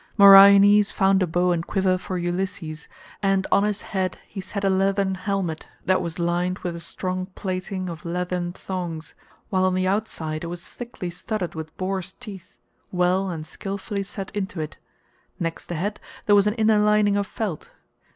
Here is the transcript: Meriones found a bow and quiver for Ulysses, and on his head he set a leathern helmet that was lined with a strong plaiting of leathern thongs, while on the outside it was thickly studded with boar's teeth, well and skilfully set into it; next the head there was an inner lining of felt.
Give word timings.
Meriones 0.17 0.89
found 0.89 1.21
a 1.21 1.27
bow 1.27 1.51
and 1.51 1.67
quiver 1.67 1.95
for 1.95 2.17
Ulysses, 2.17 2.87
and 3.21 3.45
on 3.51 3.63
his 3.63 3.83
head 3.83 4.17
he 4.27 4.41
set 4.41 4.63
a 4.63 4.69
leathern 4.71 5.13
helmet 5.13 5.67
that 5.85 6.01
was 6.01 6.17
lined 6.17 6.57
with 6.65 6.75
a 6.75 6.79
strong 6.79 7.27
plaiting 7.35 7.87
of 7.87 8.03
leathern 8.03 8.51
thongs, 8.51 9.13
while 9.51 9.63
on 9.63 9.75
the 9.75 9.87
outside 9.87 10.43
it 10.43 10.47
was 10.47 10.67
thickly 10.67 11.11
studded 11.11 11.53
with 11.53 11.77
boar's 11.77 12.13
teeth, 12.13 12.55
well 12.91 13.29
and 13.29 13.45
skilfully 13.45 14.01
set 14.01 14.35
into 14.35 14.59
it; 14.59 14.79
next 15.39 15.67
the 15.67 15.75
head 15.75 15.99
there 16.25 16.35
was 16.35 16.47
an 16.47 16.55
inner 16.55 16.79
lining 16.79 17.15
of 17.15 17.27
felt. 17.27 17.69